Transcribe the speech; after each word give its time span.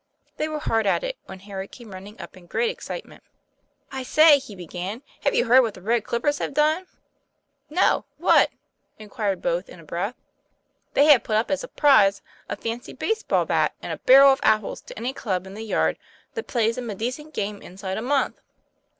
They 0.37 0.47
were 0.47 0.57
hard 0.57 0.87
at 0.87 1.03
it, 1.03 1.15
when 1.27 1.41
Harry 1.41 1.67
came 1.67 1.91
running 1.91 2.19
up 2.19 2.35
in 2.35 2.47
great 2.47 2.71
excitement. 2.71 3.21
"I 3.91 4.01
say," 4.01 4.39
he 4.39 4.55
began, 4.55 5.03
"have 5.23 5.35
you 5.35 5.45
heard 5.45 5.61
what 5.61 5.75
the 5.75 5.81
Red 5.83 6.05
Clippers 6.05 6.39
have 6.39 6.55
done?" 6.55 6.87
"No; 7.69 8.05
what?" 8.17 8.49
inquired 8.97 9.43
both 9.43 9.69
in 9.69 9.79
a 9.79 9.83
breath. 9.83 10.15
"They 10.95 11.05
have 11.05 11.21
put 11.23 11.35
up, 11.37 11.51
as 11.51 11.63
a 11.63 11.67
prize, 11.67 12.23
a 12.49 12.55
fancy 12.55 12.93
base 12.93 13.21
ball 13.21 13.45
bat 13.45 13.75
and 13.79 13.91
a 13.93 13.99
barrel 13.99 14.33
of 14.33 14.39
apples 14.41 14.81
to 14.81 14.97
any 14.97 15.13
club 15.13 15.45
in 15.45 15.53
the 15.53 15.61
yard 15.61 15.97
that 16.33 16.47
plays 16.47 16.79
'em 16.79 16.89
a 16.89 16.95
decent 16.95 17.35
game 17.35 17.61
inside 17.61 17.99
of 17.99 18.03
a 18.03 18.07
month." 18.07 18.41